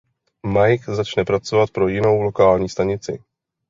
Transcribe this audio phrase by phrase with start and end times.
[0.47, 3.23] Mike začne pracovat pro jinou lokální stanici.